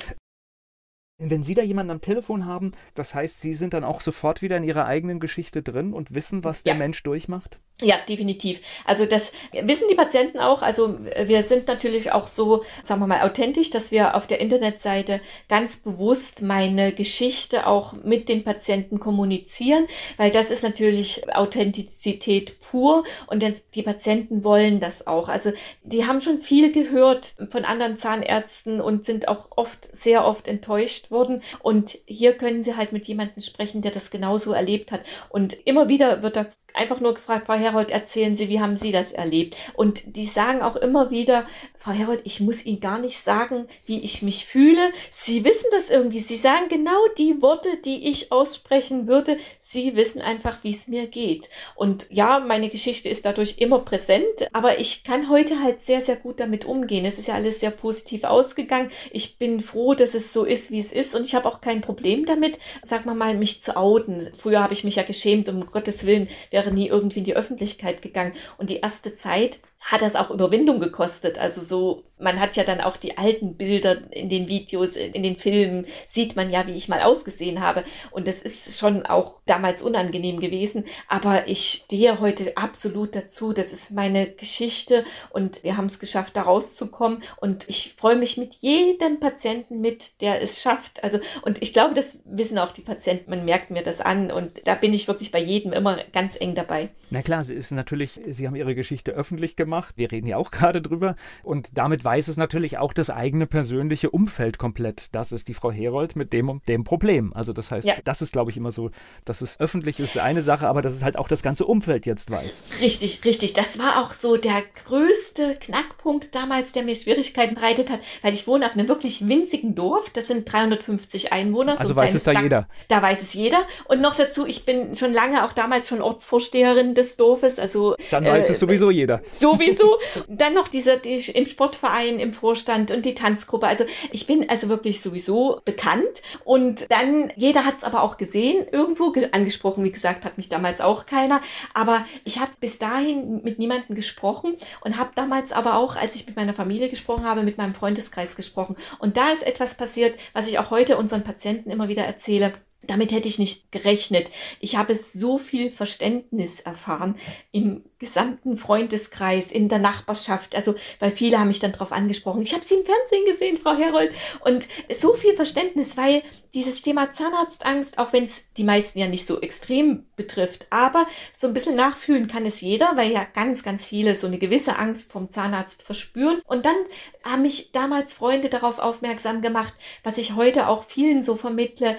Wenn 1.20 1.44
Sie 1.44 1.54
da 1.54 1.62
jemanden 1.62 1.92
am 1.92 2.02
Telefon 2.02 2.46
haben, 2.46 2.72
das 2.96 3.14
heißt, 3.14 3.40
Sie 3.40 3.54
sind 3.54 3.74
dann 3.74 3.84
auch 3.84 4.02
sofort 4.02 4.42
wieder 4.42 4.58
in 4.58 4.64
Ihrer 4.64 4.86
eigenen 4.86 5.20
Geschichte 5.20 5.62
drin 5.62 5.94
und 5.94 6.16
wissen, 6.16 6.44
was 6.44 6.64
der 6.64 6.74
ja. 6.74 6.80
Mensch 6.80 7.04
durchmacht? 7.04 7.60
Ja, 7.82 7.98
definitiv. 8.08 8.62
Also 8.86 9.06
das 9.06 9.32
wissen 9.52 9.88
die 9.90 9.96
Patienten 9.96 10.40
auch. 10.40 10.62
Also 10.62 11.00
wir 11.26 11.44
sind 11.44 11.68
natürlich 11.68 12.12
auch 12.12 12.28
so, 12.28 12.64
sagen 12.84 13.02
wir 13.02 13.08
mal, 13.08 13.22
authentisch, 13.22 13.72
dass 13.72 13.92
wir 13.92 14.16
auf 14.16 14.28
der 14.28 14.40
Internetseite 14.40 15.22
ganz 15.50 15.78
bewusst 15.78 16.44
meine 16.44 16.94
Geschichte 16.94 17.66
auch 17.66 17.94
mit 17.94 18.30
den 18.30 18.44
Patienten 18.44 19.00
kommunizieren, 19.00 19.88
weil 20.18 20.32
das 20.32 20.52
ist 20.52 20.64
natürlich 20.64 21.24
Authentizität 21.36 22.60
pur 22.60 23.04
und 23.28 23.44
die 23.74 23.82
Patienten 23.82 24.44
wollen 24.44 24.80
das 24.80 25.08
auch. 25.08 25.28
Also 25.28 25.52
die 25.84 26.06
haben 26.06 26.22
schon 26.22 26.38
viel 26.38 26.72
gehört 26.72 27.36
von 27.50 27.66
anderen 27.66 27.98
Zahnärzten 27.98 28.82
und 28.82 29.04
sind 29.04 29.28
auch 29.28 29.48
oft, 29.50 29.90
sehr 29.96 30.26
oft 30.26 30.48
enttäuscht 30.48 31.03
worden. 31.12 31.42
Und 31.62 31.98
hier 32.06 32.34
können 32.34 32.64
sie 32.64 32.76
halt 32.76 32.92
mit 32.92 33.08
jemandem 33.08 33.42
sprechen, 33.42 33.82
der 33.82 33.92
das 33.92 34.12
genauso 34.12 34.54
erlebt 34.54 34.92
hat. 34.92 35.02
Und 35.30 35.54
immer 35.66 35.88
wieder 35.88 36.22
wird 36.22 36.36
da 36.36 36.48
einfach 36.74 37.00
nur 37.00 37.14
gefragt, 37.14 37.46
Frau 37.46 37.54
Herold, 37.54 37.92
erzählen 37.92 38.36
Sie, 38.36 38.50
wie 38.50 38.60
haben 38.60 38.78
Sie 38.78 38.92
das 38.92 39.12
erlebt? 39.12 39.56
Und 39.74 40.16
die 40.16 40.26
sagen 40.26 40.62
auch 40.62 40.76
immer 40.76 41.12
wieder, 41.12 41.46
Frau 41.84 41.92
Herold, 41.92 42.22
ich 42.24 42.40
muss 42.40 42.66
Ihnen 42.66 42.80
gar 42.80 42.98
nicht 42.98 43.20
sagen, 43.20 43.68
wie 43.86 44.00
ich 44.00 44.22
mich 44.22 44.46
fühle. 44.46 44.94
Sie 45.12 45.44
wissen 45.44 45.68
das 45.72 45.90
irgendwie. 45.90 46.22
Sie 46.22 46.38
sagen 46.38 46.70
genau 46.70 47.08
die 47.18 47.42
Worte, 47.42 47.78
die 47.84 48.10
ich 48.10 48.32
aussprechen 48.32 49.08
würde. 49.08 49.38
Sie 49.60 49.96
wissen 49.98 50.22
einfach, 50.22 50.64
wie 50.64 50.72
es 50.72 50.88
mir 50.88 51.08
geht. 51.08 51.50
Und 51.76 52.08
ja, 52.10 52.40
meine 52.40 52.70
Geschichte 52.70 53.10
ist 53.10 53.26
dadurch 53.26 53.58
immer 53.58 53.80
präsent, 53.80 54.48
aber 54.54 54.80
ich 54.80 55.04
kann 55.04 55.30
heute 55.30 55.62
halt 55.62 55.82
sehr, 55.82 56.00
sehr 56.00 56.16
gut 56.16 56.40
damit 56.40 56.64
umgehen. 56.64 57.04
Es 57.04 57.20
ist 57.20 57.28
ja 57.28 57.34
alles 57.34 57.60
sehr 57.60 57.72
positiv 57.72 58.24
ausgegangen. 58.24 58.90
Ich 59.12 59.38
bin 59.38 59.60
froh, 59.60 59.94
dass 59.94 60.14
es 60.14 60.32
so 60.32 60.46
ist, 60.46 60.72
wie 60.72 60.80
es 60.80 60.94
ist. 60.94 61.14
Und 61.16 61.26
ich 61.26 61.36
habe 61.36 61.50
auch 61.50 61.60
kein 61.60 61.82
Problem 61.82 62.26
damit, 62.26 62.60
sag 62.82 63.06
mal 63.06 63.14
mal, 63.14 63.36
mich 63.36 63.62
zu 63.62 63.76
outen. 63.76 64.30
Früher 64.36 64.64
habe 64.64 64.74
ich 64.74 64.86
mich 64.86 64.96
ja 64.96 65.04
geschämt, 65.04 65.50
um 65.50 65.66
Gottes 65.66 66.06
Willen, 66.06 66.30
wäre 66.64 66.74
nie 66.74 66.88
irgendwie 66.88 67.20
in 67.20 67.26
die 67.26 67.36
Öffentlichkeit 67.36 68.02
gegangen. 68.02 68.34
Und 68.58 68.70
die 68.70 68.78
erste 68.78 69.16
Zeit 69.16 69.60
hat 69.84 70.02
das 70.02 70.16
auch 70.16 70.32
Überwindung 70.32 70.80
gekostet. 70.80 71.38
Also 71.38 71.62
so, 71.62 72.04
man 72.18 72.40
hat 72.40 72.56
ja 72.56 72.64
dann 72.64 72.80
auch 72.80 72.96
die 72.96 73.18
alten 73.18 73.56
Bilder 73.56 74.12
in 74.12 74.30
den 74.30 74.48
Videos, 74.48 74.96
in 74.96 75.24
den 75.24 75.36
Filmen, 75.36 75.86
sieht 76.08 76.36
man 76.36 76.50
ja, 76.50 76.66
wie 76.68 76.76
ich 76.76 76.88
mal 76.88 77.02
ausgesehen 77.02 77.60
habe. 77.60 77.84
Und 78.12 78.28
das 78.28 78.40
ist 78.40 78.80
schon 78.80 79.06
auch 79.06 79.42
damals 79.46 79.82
unangenehm 79.82 80.40
gewesen. 80.40 80.86
Aber 81.10 81.48
ich 81.48 81.84
stehe 81.84 82.22
heute 82.22 82.56
absolut 82.56 83.14
dazu. 83.14 83.52
Das 83.52 83.74
ist 83.74 83.92
meine 83.92 84.32
Geschichte 84.32 85.04
und 85.32 85.64
wir 85.64 85.76
haben 85.76 85.88
es 85.88 86.00
geschafft, 86.00 86.38
da 86.38 86.44
rauszukommen. 86.44 87.22
Und 87.38 87.68
ich 87.68 87.94
freue 87.98 88.16
mich 88.16 88.38
mit 88.38 88.54
jedem 88.62 89.20
Patienten 89.20 89.82
mit, 89.82 90.22
der 90.22 90.42
es 90.42 90.62
schafft. 90.62 91.04
Also, 91.04 91.20
und 91.42 91.62
ich 91.62 91.74
glaube, 91.74 91.94
das 91.94 92.20
wissen 92.24 92.58
auch 92.58 92.72
die 92.72 92.82
Patienten. 92.82 93.30
Man 93.30 93.44
merkt 93.44 93.70
mir 93.70 93.84
das 93.84 94.00
an. 94.00 94.32
Und 94.32 94.62
da 94.66 94.76
bin 94.76 94.94
ich 94.94 95.10
wirklich 95.10 95.32
bei 95.32 95.40
jedem 95.40 95.74
immer 95.74 96.00
ganz 96.14 96.40
eng 96.40 96.56
dabei. 96.56 96.90
Na 97.10 97.22
klar, 97.22 97.44
sie 97.44 97.54
ist 97.54 97.72
natürlich, 97.72 98.20
sie 98.28 98.48
haben 98.48 98.56
ihre 98.56 98.76
Geschichte 98.76 99.12
öffentlich 99.12 99.56
gemacht 99.56 99.73
gemacht. 99.74 99.96
Wir 99.98 100.12
reden 100.12 100.28
ja 100.28 100.38
auch 100.38 100.52
gerade 100.52 100.82
drüber. 100.82 101.16
Und 101.44 101.70
damit 101.78 102.04
weiß 102.04 102.28
es 102.28 102.38
natürlich 102.38 102.78
auch 102.78 102.94
das 102.94 103.10
eigene 103.10 103.48
persönliche 103.48 104.10
Umfeld 104.10 104.58
komplett. 104.58 105.08
Das 105.14 105.32
ist 105.32 105.48
die 105.48 105.54
Frau 105.54 105.72
Herold 105.72 106.16
mit 106.16 106.34
dem, 106.34 106.62
dem 106.68 106.84
Problem. 106.84 107.34
Also 107.34 107.54
das 107.54 107.72
heißt, 107.72 107.88
ja. 107.88 107.96
das 108.04 108.22
ist, 108.22 108.34
glaube 108.34 108.52
ich, 108.52 108.58
immer 108.58 108.72
so, 108.72 108.92
dass 109.26 109.42
es 109.42 109.60
öffentlich 109.60 110.00
ist 110.00 110.18
eine 110.18 110.42
Sache, 110.42 110.68
aber 110.68 110.82
dass 110.82 110.94
es 110.94 111.04
halt 111.04 111.18
auch 111.18 111.28
das 111.28 111.42
ganze 111.42 111.66
Umfeld 111.66 112.06
jetzt 112.06 112.30
weiß. 112.30 112.64
Richtig, 112.82 113.26
richtig. 113.26 113.54
Das 113.54 113.80
war 113.80 114.04
auch 114.04 114.12
so 114.12 114.38
der 114.38 114.62
größte 114.86 115.56
Knackpunkt 115.60 116.36
damals, 116.36 116.72
der 116.72 116.84
mir 116.84 116.96
Schwierigkeiten 116.96 117.56
bereitet 117.56 117.90
hat, 117.90 118.00
weil 118.22 118.34
ich 118.34 118.48
wohne 118.48 118.66
auf 118.68 118.74
einem 118.74 118.88
wirklich 118.88 119.28
winzigen 119.28 119.76
Dorf. 119.76 120.10
Das 120.12 120.28
sind 120.28 120.52
350 120.52 121.34
Einwohner. 121.34 121.80
Also 121.80 121.90
so 121.90 121.96
weiß 121.96 122.14
es 122.14 122.24
da 122.24 122.34
Sack. 122.34 122.44
jeder. 122.44 122.68
Da 122.88 123.02
weiß 123.02 123.22
es 123.22 123.34
jeder. 123.34 123.66
Und 123.86 124.02
noch 124.02 124.16
dazu, 124.16 124.46
ich 124.46 124.66
bin 124.66 124.96
schon 124.96 125.14
lange, 125.14 125.46
auch 125.46 125.54
damals 125.54 125.88
schon 125.88 126.02
Ortsvorsteherin 126.02 126.94
des 126.94 127.18
Dorfes. 127.18 127.60
Also, 127.60 127.96
Dann 128.12 128.26
weiß 128.26 128.50
äh, 128.50 128.54
es 128.54 128.60
sowieso 128.60 128.92
jeder. 128.92 129.22
Sowieso 129.32 129.63
sowieso. 129.68 130.00
Dann 130.28 130.54
noch 130.54 130.68
diese, 130.68 130.98
die, 130.98 131.18
im 131.32 131.48
Sportverein, 131.48 132.20
im 132.20 132.34
Vorstand 132.34 132.92
und 132.92 133.06
die 133.06 133.16
Tanzgruppe. 133.16 133.68
Also 133.68 133.86
ich 134.12 134.28
bin 134.28 134.50
also 134.50 134.70
wirklich 134.70 135.02
sowieso 135.02 135.62
bekannt. 135.66 136.22
Und 136.44 136.90
dann, 136.90 137.32
jeder 137.36 137.66
hat 137.66 137.78
es 137.78 137.84
aber 137.84 138.04
auch 138.04 138.18
gesehen, 138.18 138.66
irgendwo 138.72 139.12
ge 139.12 139.30
angesprochen. 139.32 139.84
Wie 139.84 139.92
gesagt, 139.92 140.26
hat 140.26 140.38
mich 140.38 140.50
damals 140.50 140.82
auch 140.82 141.06
keiner. 141.06 141.42
Aber 141.74 142.06
ich 142.24 142.40
habe 142.40 142.52
bis 142.60 142.80
dahin 142.80 143.42
mit 143.44 143.60
niemandem 143.60 143.96
gesprochen 143.96 144.58
und 144.82 144.98
habe 144.98 145.12
damals 145.16 145.52
aber 145.52 145.78
auch, 145.78 145.96
als 145.96 146.16
ich 146.16 146.26
mit 146.28 146.36
meiner 146.36 146.54
Familie 146.54 146.90
gesprochen 146.90 147.26
habe, 147.26 147.44
mit 147.44 147.58
meinem 147.58 147.74
Freundeskreis 147.74 148.36
gesprochen. 148.36 148.76
Und 149.00 149.18
da 149.18 149.32
ist 149.32 149.46
etwas 149.46 149.76
passiert, 149.76 150.18
was 150.34 150.48
ich 150.48 150.60
auch 150.60 150.72
heute 150.72 150.98
unseren 150.98 151.24
Patienten 151.24 151.70
immer 151.70 151.88
wieder 151.88 152.04
erzähle 152.04 152.54
damit 152.88 153.12
hätte 153.12 153.28
ich 153.28 153.40
nicht 153.40 153.72
gerechnet. 153.72 154.30
Ich 154.60 154.76
habe 154.76 154.96
so 154.96 155.38
viel 155.38 155.72
Verständnis 155.72 156.60
erfahren 156.60 157.16
im 157.52 157.84
gesamten 158.00 158.58
Freundeskreis, 158.58 159.52
in 159.52 159.70
der 159.70 159.80
Nachbarschaft. 159.80 160.56
Also, 160.56 160.76
weil 161.00 161.12
viele 161.12 161.40
haben 161.40 161.48
mich 161.48 161.62
dann 161.62 161.72
darauf 161.72 161.94
angesprochen. 161.94 162.42
Ich 162.42 162.54
habe 162.54 162.66
sie 162.66 162.76
im 162.76 162.86
Fernsehen 162.86 163.26
gesehen, 163.26 163.58
Frau 163.58 163.76
Herold. 163.78 164.12
Und 164.44 164.68
so 165.00 165.14
viel 165.14 165.36
Verständnis, 165.36 165.96
weil 165.96 166.22
dieses 166.54 166.82
Thema 166.82 167.14
Zahnarztangst, 167.14 167.98
auch 167.98 168.12
wenn 168.12 168.26
es 168.26 168.42
die 168.58 168.66
meisten 168.66 169.00
ja 169.00 169.08
nicht 169.08 169.26
so 169.26 169.40
extrem 169.42 170.06
betrifft, 170.18 170.68
aber 170.70 171.08
so 171.34 171.48
ein 171.48 171.54
bisschen 171.54 171.76
nachfühlen 171.76 172.28
kann 172.28 172.46
es 172.46 172.62
jeder, 172.62 172.92
weil 172.96 173.12
ja 173.12 173.24
ganz, 173.24 173.64
ganz 173.64 173.86
viele 173.86 174.16
so 174.16 174.28
eine 174.28 174.38
gewisse 174.38 174.78
Angst 174.78 175.12
vom 175.12 175.30
Zahnarzt 175.30 175.84
verspüren. 175.84 176.42
Und 176.46 176.66
dann 176.66 176.76
haben 177.24 177.44
mich 177.44 177.72
damals 177.72 178.14
Freunde 178.14 178.50
darauf 178.50 178.80
aufmerksam 178.80 179.42
gemacht, 179.42 179.74
was 180.04 180.18
ich 180.18 180.36
heute 180.36 180.68
auch 180.68 180.84
vielen 180.84 181.24
so 181.24 181.38
vermittle 181.38 181.98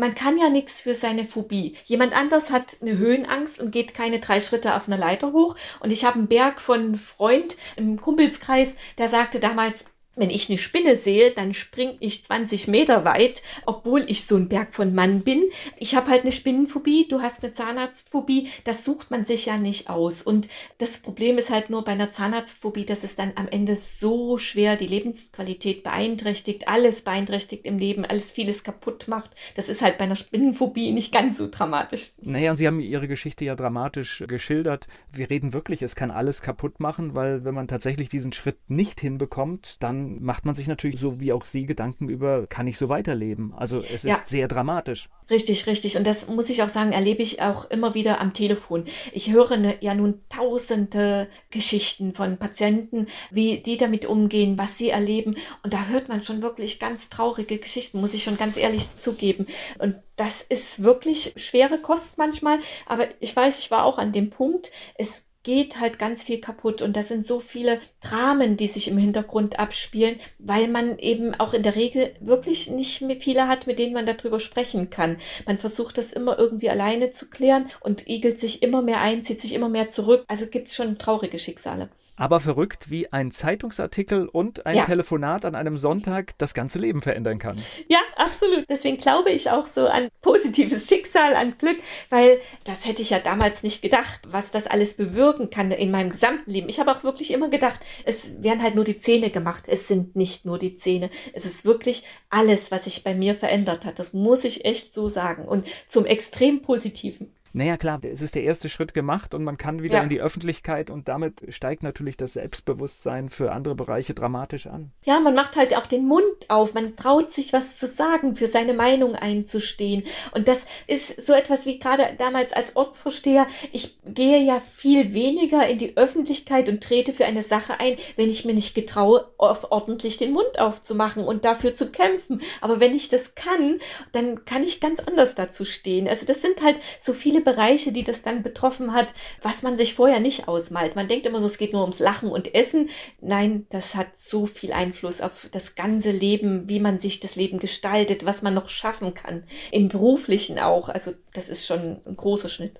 man 0.00 0.14
kann 0.14 0.38
ja 0.38 0.48
nichts 0.48 0.80
für 0.80 0.94
seine 0.94 1.24
Phobie. 1.24 1.76
Jemand 1.84 2.14
anders 2.14 2.50
hat 2.50 2.78
eine 2.80 2.96
Höhenangst 2.96 3.60
und 3.60 3.70
geht 3.70 3.94
keine 3.94 4.18
drei 4.18 4.40
Schritte 4.40 4.74
auf 4.74 4.88
einer 4.88 4.96
Leiter 4.96 5.32
hoch. 5.32 5.56
Und 5.78 5.92
ich 5.92 6.04
habe 6.04 6.18
einen 6.18 6.26
Berg 6.26 6.60
von 6.60 6.96
Freund 6.96 7.56
im 7.76 8.00
Kumpelskreis, 8.00 8.74
der 8.98 9.08
sagte 9.08 9.38
damals, 9.40 9.84
wenn 10.20 10.30
ich 10.30 10.48
eine 10.48 10.58
Spinne 10.58 10.96
sehe, 10.96 11.30
dann 11.30 11.54
springe 11.54 11.96
ich 11.98 12.22
20 12.24 12.68
Meter 12.68 13.04
weit, 13.04 13.42
obwohl 13.64 14.04
ich 14.06 14.26
so 14.26 14.36
ein 14.36 14.48
Berg 14.48 14.74
von 14.74 14.94
Mann 14.94 15.22
bin. 15.22 15.42
Ich 15.78 15.94
habe 15.94 16.10
halt 16.10 16.22
eine 16.22 16.32
Spinnenphobie, 16.32 17.08
du 17.08 17.22
hast 17.22 17.42
eine 17.42 17.54
Zahnarztphobie, 17.54 18.48
das 18.64 18.84
sucht 18.84 19.10
man 19.10 19.24
sich 19.24 19.46
ja 19.46 19.56
nicht 19.56 19.88
aus. 19.88 20.22
Und 20.22 20.48
das 20.78 20.98
Problem 20.98 21.38
ist 21.38 21.50
halt 21.50 21.70
nur 21.70 21.84
bei 21.84 21.92
einer 21.92 22.10
Zahnarztphobie, 22.10 22.84
dass 22.84 23.02
es 23.02 23.16
dann 23.16 23.32
am 23.36 23.48
Ende 23.48 23.76
so 23.76 24.36
schwer 24.36 24.76
die 24.76 24.86
Lebensqualität 24.86 25.82
beeinträchtigt, 25.82 26.68
alles 26.68 27.02
beeinträchtigt 27.02 27.64
im 27.64 27.78
Leben, 27.78 28.04
alles 28.04 28.30
vieles 28.30 28.62
kaputt 28.62 29.08
macht. 29.08 29.30
Das 29.56 29.70
ist 29.70 29.80
halt 29.80 29.96
bei 29.96 30.04
einer 30.04 30.16
Spinnenphobie 30.16 30.92
nicht 30.92 31.12
ganz 31.12 31.38
so 31.38 31.48
dramatisch. 31.50 32.12
Naja, 32.20 32.50
und 32.50 32.58
Sie 32.58 32.66
haben 32.66 32.80
Ihre 32.80 33.08
Geschichte 33.08 33.46
ja 33.46 33.54
dramatisch 33.54 34.22
geschildert. 34.28 34.86
Wir 35.10 35.30
reden 35.30 35.54
wirklich, 35.54 35.80
es 35.80 35.96
kann 35.96 36.10
alles 36.10 36.42
kaputt 36.42 36.78
machen, 36.78 37.14
weil 37.14 37.44
wenn 37.44 37.54
man 37.54 37.68
tatsächlich 37.68 38.10
diesen 38.10 38.34
Schritt 38.34 38.58
nicht 38.68 39.00
hinbekommt, 39.00 39.82
dann 39.82 40.09
macht 40.18 40.44
man 40.44 40.54
sich 40.54 40.66
natürlich 40.66 40.98
so 40.98 41.20
wie 41.20 41.32
auch 41.32 41.44
Sie 41.44 41.66
Gedanken 41.66 42.08
über, 42.08 42.46
kann 42.46 42.66
ich 42.66 42.78
so 42.78 42.88
weiterleben? 42.88 43.52
Also 43.56 43.82
es 43.82 44.02
ja. 44.02 44.14
ist 44.14 44.26
sehr 44.26 44.48
dramatisch. 44.48 45.08
Richtig, 45.30 45.66
richtig. 45.66 45.96
Und 45.96 46.06
das 46.06 46.28
muss 46.28 46.50
ich 46.50 46.62
auch 46.62 46.68
sagen, 46.68 46.92
erlebe 46.92 47.22
ich 47.22 47.40
auch 47.40 47.70
immer 47.70 47.94
wieder 47.94 48.20
am 48.20 48.32
Telefon. 48.34 48.86
Ich 49.12 49.30
höre 49.30 49.56
ne, 49.56 49.76
ja 49.80 49.94
nun 49.94 50.20
tausende 50.28 51.28
Geschichten 51.50 52.14
von 52.14 52.36
Patienten, 52.38 53.06
wie 53.30 53.58
die 53.58 53.76
damit 53.76 54.06
umgehen, 54.06 54.58
was 54.58 54.76
sie 54.76 54.90
erleben. 54.90 55.36
Und 55.62 55.72
da 55.72 55.86
hört 55.86 56.08
man 56.08 56.22
schon 56.22 56.42
wirklich 56.42 56.78
ganz 56.78 57.08
traurige 57.08 57.58
Geschichten, 57.58 58.00
muss 58.00 58.14
ich 58.14 58.24
schon 58.24 58.36
ganz 58.36 58.56
ehrlich 58.56 58.86
zugeben. 58.98 59.46
Und 59.78 59.96
das 60.16 60.42
ist 60.42 60.82
wirklich 60.82 61.32
schwere 61.36 61.78
Kost 61.78 62.18
manchmal. 62.18 62.58
Aber 62.86 63.06
ich 63.20 63.34
weiß, 63.34 63.60
ich 63.60 63.70
war 63.70 63.84
auch 63.84 63.98
an 63.98 64.12
dem 64.12 64.30
Punkt, 64.30 64.70
es 64.96 65.22
geht 65.42 65.80
halt 65.80 65.98
ganz 65.98 66.22
viel 66.22 66.40
kaputt 66.40 66.82
und 66.82 66.96
das 66.96 67.08
sind 67.08 67.24
so 67.24 67.40
viele 67.40 67.80
Dramen, 68.02 68.56
die 68.56 68.68
sich 68.68 68.88
im 68.88 68.98
Hintergrund 68.98 69.58
abspielen, 69.58 70.20
weil 70.38 70.68
man 70.68 70.98
eben 70.98 71.34
auch 71.34 71.54
in 71.54 71.62
der 71.62 71.76
Regel 71.76 72.14
wirklich 72.20 72.70
nicht 72.70 73.02
viele 73.20 73.48
hat, 73.48 73.66
mit 73.66 73.78
denen 73.78 73.94
man 73.94 74.06
darüber 74.06 74.40
sprechen 74.40 74.90
kann. 74.90 75.18
Man 75.46 75.58
versucht 75.58 75.98
das 75.98 76.12
immer 76.12 76.38
irgendwie 76.38 76.70
alleine 76.70 77.10
zu 77.10 77.30
klären 77.30 77.70
und 77.80 78.08
igelt 78.08 78.38
sich 78.38 78.62
immer 78.62 78.82
mehr 78.82 79.00
ein, 79.00 79.22
zieht 79.22 79.40
sich 79.40 79.54
immer 79.54 79.68
mehr 79.68 79.88
zurück. 79.88 80.24
Also 80.28 80.46
gibt 80.46 80.68
es 80.68 80.76
schon 80.76 80.98
traurige 80.98 81.38
Schicksale 81.38 81.88
aber 82.20 82.38
verrückt, 82.38 82.90
wie 82.90 83.10
ein 83.12 83.30
Zeitungsartikel 83.30 84.28
und 84.28 84.66
ein 84.66 84.76
ja. 84.76 84.84
Telefonat 84.84 85.46
an 85.46 85.54
einem 85.54 85.78
Sonntag 85.78 86.36
das 86.36 86.52
ganze 86.52 86.78
Leben 86.78 87.00
verändern 87.00 87.38
kann. 87.38 87.56
Ja, 87.88 88.00
absolut. 88.16 88.66
Deswegen 88.68 88.98
glaube 88.98 89.30
ich 89.30 89.50
auch 89.50 89.66
so 89.66 89.86
an 89.86 90.08
positives 90.20 90.86
Schicksal, 90.86 91.34
an 91.34 91.54
Glück, 91.56 91.78
weil 92.10 92.40
das 92.64 92.84
hätte 92.84 93.00
ich 93.00 93.10
ja 93.10 93.20
damals 93.20 93.62
nicht 93.62 93.80
gedacht, 93.80 94.20
was 94.28 94.50
das 94.50 94.66
alles 94.66 94.94
bewirken 94.94 95.48
kann 95.48 95.70
in 95.70 95.90
meinem 95.90 96.10
gesamten 96.10 96.50
Leben. 96.50 96.68
Ich 96.68 96.78
habe 96.78 96.92
auch 96.92 97.04
wirklich 97.04 97.32
immer 97.32 97.48
gedacht, 97.48 97.80
es 98.04 98.42
werden 98.42 98.62
halt 98.62 98.74
nur 98.74 98.84
die 98.84 98.98
Zähne 98.98 99.30
gemacht. 99.30 99.64
Es 99.66 99.88
sind 99.88 100.14
nicht 100.14 100.44
nur 100.44 100.58
die 100.58 100.76
Zähne. 100.76 101.10
Es 101.32 101.46
ist 101.46 101.64
wirklich 101.64 102.04
alles, 102.28 102.70
was 102.70 102.84
sich 102.84 103.02
bei 103.02 103.14
mir 103.14 103.34
verändert 103.34 103.86
hat. 103.86 103.98
Das 103.98 104.12
muss 104.12 104.44
ich 104.44 104.66
echt 104.66 104.92
so 104.92 105.08
sagen. 105.08 105.46
Und 105.46 105.66
zum 105.86 106.04
extrem 106.04 106.60
positiven. 106.60 107.32
Naja, 107.52 107.76
klar, 107.76 108.00
es 108.04 108.22
ist 108.22 108.36
der 108.36 108.44
erste 108.44 108.68
Schritt 108.68 108.94
gemacht 108.94 109.34
und 109.34 109.42
man 109.42 109.56
kann 109.56 109.82
wieder 109.82 109.96
ja. 109.96 110.02
in 110.02 110.08
die 110.08 110.20
Öffentlichkeit 110.20 110.88
und 110.88 111.08
damit 111.08 111.42
steigt 111.48 111.82
natürlich 111.82 112.16
das 112.16 112.34
Selbstbewusstsein 112.34 113.28
für 113.28 113.50
andere 113.50 113.74
Bereiche 113.74 114.14
dramatisch 114.14 114.68
an. 114.68 114.92
Ja, 115.04 115.18
man 115.18 115.34
macht 115.34 115.56
halt 115.56 115.76
auch 115.76 115.86
den 115.86 116.06
Mund 116.06 116.24
auf, 116.48 116.74
man 116.74 116.94
traut 116.94 117.32
sich 117.32 117.52
was 117.52 117.76
zu 117.76 117.88
sagen, 117.88 118.36
für 118.36 118.46
seine 118.46 118.72
Meinung 118.72 119.16
einzustehen. 119.16 120.04
Und 120.32 120.46
das 120.46 120.64
ist 120.86 121.20
so 121.20 121.32
etwas 121.32 121.66
wie 121.66 121.80
gerade 121.80 122.14
damals 122.18 122.52
als 122.52 122.76
Ortsvorsteher. 122.76 123.48
Ich 123.72 123.98
gehe 124.04 124.40
ja 124.44 124.60
viel 124.60 125.12
weniger 125.12 125.66
in 125.66 125.78
die 125.78 125.96
Öffentlichkeit 125.96 126.68
und 126.68 126.84
trete 126.84 127.12
für 127.12 127.24
eine 127.24 127.42
Sache 127.42 127.80
ein, 127.80 127.96
wenn 128.14 128.30
ich 128.30 128.44
mir 128.44 128.54
nicht 128.54 128.76
getraue, 128.76 129.28
ordentlich 129.38 130.18
den 130.18 130.32
Mund 130.32 130.58
aufzumachen 130.60 131.24
und 131.24 131.44
dafür 131.44 131.74
zu 131.74 131.90
kämpfen. 131.90 132.42
Aber 132.60 132.78
wenn 132.78 132.94
ich 132.94 133.08
das 133.08 133.34
kann, 133.34 133.80
dann 134.12 134.44
kann 134.44 134.62
ich 134.62 134.80
ganz 134.80 135.00
anders 135.00 135.34
dazu 135.34 135.64
stehen. 135.64 136.06
Also 136.06 136.26
das 136.26 136.42
sind 136.42 136.62
halt 136.62 136.76
so 137.00 137.12
viele 137.12 137.39
viele 137.40 137.54
Bereiche, 137.54 137.92
die 137.92 138.04
das 138.04 138.22
dann 138.22 138.42
betroffen 138.42 138.92
hat, 138.92 139.14
was 139.42 139.62
man 139.62 139.76
sich 139.76 139.94
vorher 139.94 140.20
nicht 140.20 140.48
ausmalt. 140.48 140.96
Man 140.96 141.08
denkt 141.08 141.26
immer 141.26 141.40
so, 141.40 141.46
es 141.46 141.58
geht 141.58 141.72
nur 141.72 141.82
ums 141.82 141.98
Lachen 141.98 142.30
und 142.30 142.54
Essen. 142.54 142.90
Nein, 143.20 143.66
das 143.70 143.94
hat 143.94 144.18
so 144.18 144.46
viel 144.46 144.72
Einfluss 144.72 145.20
auf 145.20 145.48
das 145.52 145.74
ganze 145.74 146.10
Leben, 146.10 146.68
wie 146.68 146.80
man 146.80 146.98
sich 146.98 147.20
das 147.20 147.36
Leben 147.36 147.58
gestaltet, 147.58 148.24
was 148.24 148.42
man 148.42 148.54
noch 148.54 148.68
schaffen 148.68 149.14
kann. 149.14 149.44
Im 149.70 149.88
beruflichen 149.88 150.58
auch. 150.58 150.88
Also 150.88 151.12
das 151.32 151.48
ist 151.48 151.66
schon 151.66 152.00
ein 152.06 152.16
großer 152.16 152.48
Schnitt. 152.48 152.72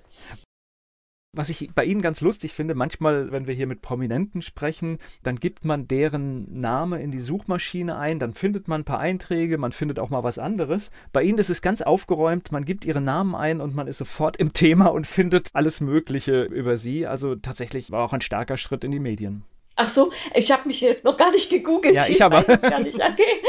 Was 1.33 1.49
ich 1.49 1.69
bei 1.73 1.85
Ihnen 1.85 2.01
ganz 2.01 2.19
lustig 2.19 2.51
finde, 2.51 2.75
manchmal, 2.75 3.31
wenn 3.31 3.47
wir 3.47 3.53
hier 3.53 3.65
mit 3.65 3.81
Prominenten 3.81 4.41
sprechen, 4.41 4.97
dann 5.23 5.37
gibt 5.37 5.63
man 5.63 5.87
deren 5.87 6.59
Name 6.59 7.01
in 7.01 7.09
die 7.09 7.21
Suchmaschine 7.21 7.95
ein, 7.95 8.19
dann 8.19 8.33
findet 8.33 8.67
man 8.67 8.81
ein 8.81 8.85
paar 8.85 8.99
Einträge, 8.99 9.57
man 9.57 9.71
findet 9.71 9.97
auch 9.97 10.09
mal 10.09 10.25
was 10.25 10.39
anderes. 10.39 10.91
Bei 11.13 11.23
Ihnen 11.23 11.37
ist 11.37 11.49
es 11.49 11.61
ganz 11.61 11.81
aufgeräumt, 11.81 12.51
man 12.51 12.65
gibt 12.65 12.83
Ihren 12.83 13.05
Namen 13.05 13.33
ein 13.33 13.61
und 13.61 13.73
man 13.73 13.87
ist 13.87 13.99
sofort 13.99 14.35
im 14.35 14.51
Thema 14.51 14.87
und 14.87 15.07
findet 15.07 15.51
alles 15.53 15.79
Mögliche 15.79 16.43
über 16.43 16.75
Sie. 16.75 17.07
Also 17.07 17.35
tatsächlich 17.35 17.91
war 17.91 18.03
auch 18.03 18.11
ein 18.11 18.19
starker 18.19 18.57
Schritt 18.57 18.83
in 18.83 18.91
die 18.91 18.99
Medien. 18.99 19.45
Ach 19.83 19.89
so, 19.89 20.11
ich 20.35 20.51
habe 20.51 20.67
mich 20.67 20.79
jetzt 20.79 21.03
noch 21.03 21.17
gar 21.17 21.31
nicht 21.31 21.49
gegoogelt. 21.49 21.95
Ja, 21.95 22.05
ich, 22.05 22.23
aber. 22.23 22.43
Gar 22.43 22.81
nicht. 22.81 22.97
Okay. 22.97 23.41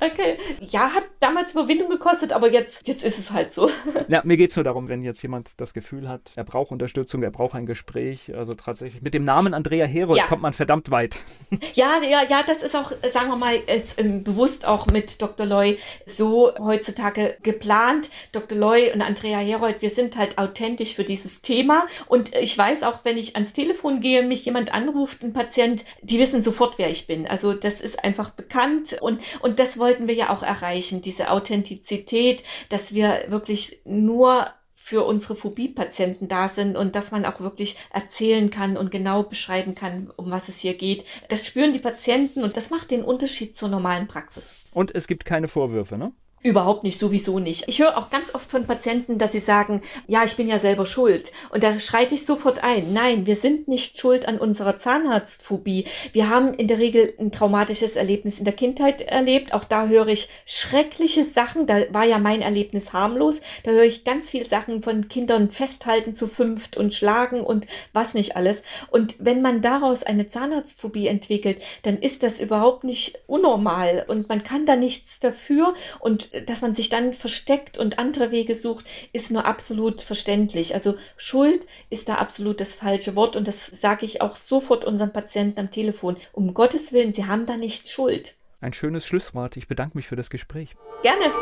okay. 0.00 0.36
Ja, 0.58 0.92
hat 0.92 1.04
damals 1.20 1.52
Überwindung 1.52 1.88
gekostet, 1.88 2.32
aber 2.32 2.50
jetzt, 2.50 2.84
jetzt 2.88 3.04
ist 3.04 3.20
es 3.20 3.30
halt 3.30 3.52
so. 3.52 3.70
Ja, 4.08 4.20
mir 4.24 4.36
geht 4.36 4.50
es 4.50 4.56
nur 4.56 4.64
darum, 4.64 4.88
wenn 4.88 5.02
jetzt 5.02 5.22
jemand 5.22 5.52
das 5.58 5.72
Gefühl 5.72 6.08
hat, 6.08 6.32
er 6.34 6.44
braucht 6.44 6.72
Unterstützung, 6.72 7.22
er 7.22 7.30
braucht 7.30 7.54
ein 7.54 7.66
Gespräch. 7.66 8.32
Also 8.36 8.54
tatsächlich 8.54 9.02
mit 9.02 9.14
dem 9.14 9.22
Namen 9.24 9.54
Andrea 9.54 9.86
Herold 9.86 10.18
ja. 10.18 10.26
kommt 10.26 10.42
man 10.42 10.52
verdammt 10.52 10.90
weit. 10.90 11.16
Ja, 11.74 12.02
ja, 12.02 12.22
ja, 12.28 12.42
das 12.46 12.62
ist 12.62 12.74
auch, 12.74 12.92
sagen 13.12 13.28
wir 13.28 13.36
mal, 13.36 13.54
jetzt, 13.66 13.98
ähm, 13.98 14.24
bewusst 14.24 14.66
auch 14.66 14.86
mit 14.86 15.22
Dr. 15.22 15.46
Loy 15.46 15.78
so 16.04 16.52
heutzutage 16.58 17.36
geplant. 17.42 18.10
Dr. 18.32 18.58
Loy 18.58 18.90
und 18.92 19.00
Andrea 19.00 19.38
Herold, 19.38 19.80
wir 19.80 19.90
sind 19.90 20.16
halt 20.16 20.38
authentisch 20.38 20.94
für 20.94 21.04
dieses 21.04 21.40
Thema. 21.40 21.86
Und 22.08 22.34
ich 22.34 22.56
weiß 22.58 22.82
auch, 22.82 23.00
wenn 23.04 23.16
ich 23.16 23.36
ans 23.36 23.52
Telefon 23.52 24.00
gehe, 24.00 24.22
mich 24.22 24.44
jemand 24.44 24.74
anruft, 24.74 25.22
ein 25.22 25.32
Patient, 25.32 25.51
Patient, 25.52 25.84
die 26.00 26.18
wissen 26.18 26.40
sofort, 26.40 26.78
wer 26.78 26.90
ich 26.90 27.06
bin. 27.06 27.26
Also 27.26 27.52
das 27.52 27.82
ist 27.82 28.02
einfach 28.02 28.30
bekannt 28.30 28.96
und, 29.02 29.20
und 29.42 29.58
das 29.58 29.76
wollten 29.78 30.08
wir 30.08 30.14
ja 30.14 30.30
auch 30.30 30.42
erreichen, 30.42 31.02
diese 31.02 31.30
Authentizität, 31.30 32.42
dass 32.70 32.94
wir 32.94 33.24
wirklich 33.28 33.80
nur 33.84 34.46
für 34.74 35.04
unsere 35.04 35.36
Phobie-Patienten 35.36 36.26
da 36.26 36.48
sind 36.48 36.76
und 36.76 36.96
dass 36.96 37.12
man 37.12 37.26
auch 37.26 37.40
wirklich 37.40 37.76
erzählen 37.92 38.50
kann 38.50 38.76
und 38.78 38.90
genau 38.90 39.22
beschreiben 39.22 39.74
kann, 39.74 40.10
um 40.16 40.30
was 40.30 40.48
es 40.48 40.58
hier 40.58 40.74
geht. 40.74 41.04
Das 41.28 41.46
spüren 41.46 41.72
die 41.72 41.78
Patienten 41.78 42.42
und 42.42 42.56
das 42.56 42.70
macht 42.70 42.90
den 42.90 43.04
Unterschied 43.04 43.56
zur 43.56 43.68
normalen 43.68 44.08
Praxis. 44.08 44.54
Und 44.72 44.94
es 44.94 45.06
gibt 45.06 45.24
keine 45.26 45.48
Vorwürfe, 45.48 45.98
ne? 45.98 46.12
Überhaupt 46.44 46.82
nicht, 46.82 46.98
sowieso 46.98 47.38
nicht. 47.38 47.68
Ich 47.68 47.78
höre 47.78 47.96
auch 47.96 48.10
ganz 48.10 48.34
oft 48.34 48.50
von 48.50 48.66
Patienten, 48.66 49.16
dass 49.16 49.30
sie 49.30 49.38
sagen, 49.38 49.82
ja, 50.08 50.24
ich 50.24 50.34
bin 50.34 50.48
ja 50.48 50.58
selber 50.58 50.86
schuld. 50.86 51.30
Und 51.50 51.62
da 51.62 51.78
schreite 51.78 52.16
ich 52.16 52.26
sofort 52.26 52.64
ein. 52.64 52.92
Nein, 52.92 53.26
wir 53.26 53.36
sind 53.36 53.68
nicht 53.68 53.96
schuld 53.96 54.26
an 54.26 54.38
unserer 54.38 54.76
Zahnarztphobie. 54.76 55.86
Wir 56.12 56.28
haben 56.28 56.52
in 56.54 56.66
der 56.66 56.80
Regel 56.80 57.14
ein 57.20 57.30
traumatisches 57.30 57.94
Erlebnis 57.94 58.40
in 58.40 58.44
der 58.44 58.54
Kindheit 58.54 59.02
erlebt. 59.02 59.54
Auch 59.54 59.62
da 59.62 59.86
höre 59.86 60.08
ich 60.08 60.28
schreckliche 60.44 61.24
Sachen. 61.24 61.68
Da 61.68 61.82
war 61.92 62.04
ja 62.06 62.18
mein 62.18 62.42
Erlebnis 62.42 62.92
harmlos. 62.92 63.40
Da 63.62 63.70
höre 63.70 63.84
ich 63.84 64.02
ganz 64.02 64.30
viele 64.30 64.46
Sachen 64.46 64.82
von 64.82 65.06
Kindern 65.06 65.48
festhalten 65.48 66.12
zu 66.12 66.26
fünft 66.26 66.76
und 66.76 66.92
schlagen 66.92 67.42
und 67.42 67.68
was 67.92 68.14
nicht 68.14 68.34
alles. 68.34 68.64
Und 68.90 69.14
wenn 69.20 69.42
man 69.42 69.62
daraus 69.62 70.02
eine 70.02 70.26
Zahnarztphobie 70.26 71.06
entwickelt, 71.06 71.62
dann 71.84 71.98
ist 71.98 72.24
das 72.24 72.40
überhaupt 72.40 72.82
nicht 72.82 73.20
unnormal 73.28 74.04
und 74.08 74.28
man 74.28 74.42
kann 74.42 74.66
da 74.66 74.74
nichts 74.74 75.20
dafür. 75.20 75.74
Und 76.00 76.31
dass 76.46 76.60
man 76.60 76.74
sich 76.74 76.88
dann 76.88 77.12
versteckt 77.12 77.78
und 77.78 77.98
andere 77.98 78.30
Wege 78.30 78.54
sucht, 78.54 78.84
ist 79.12 79.30
nur 79.30 79.44
absolut 79.46 80.02
verständlich. 80.02 80.74
Also 80.74 80.94
Schuld 81.16 81.66
ist 81.90 82.08
da 82.08 82.14
absolut 82.16 82.60
das 82.60 82.74
falsche 82.74 83.14
Wort 83.16 83.36
und 83.36 83.48
das 83.48 83.66
sage 83.66 84.06
ich 84.06 84.22
auch 84.22 84.36
sofort 84.36 84.84
unseren 84.84 85.12
Patienten 85.12 85.60
am 85.60 85.70
Telefon. 85.70 86.16
Um 86.32 86.54
Gottes 86.54 86.92
Willen, 86.92 87.14
sie 87.14 87.26
haben 87.26 87.46
da 87.46 87.56
nicht 87.56 87.88
Schuld. 87.88 88.34
Ein 88.60 88.72
schönes 88.72 89.04
Schlusswort. 89.04 89.56
Ich 89.56 89.66
bedanke 89.66 89.98
mich 89.98 90.06
für 90.06 90.14
das 90.14 90.30
Gespräch. 90.30 90.76
Gerne. 91.02 91.32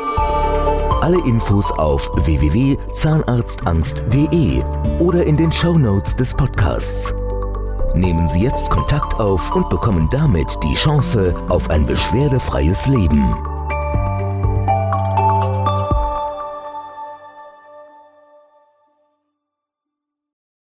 Alle 1.01 1.19
Infos 1.27 1.71
auf 1.71 2.09
www.zahnarztangst.de 2.25 4.63
oder 4.99 5.23
in 5.25 5.37
den 5.37 5.51
Show 5.51 5.77
Notes 5.77 6.15
des 6.15 6.33
Podcasts. 6.33 7.13
Nehmen 7.93 8.27
Sie 8.27 8.41
jetzt 8.41 8.71
Kontakt 8.71 9.19
auf 9.19 9.55
und 9.55 9.69
bekommen 9.69 10.09
damit 10.11 10.57
die 10.63 10.73
Chance 10.73 11.35
auf 11.49 11.69
ein 11.69 11.83
beschwerdefreies 11.83 12.87
Leben. 12.87 13.50